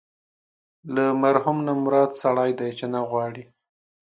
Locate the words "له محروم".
0.95-1.57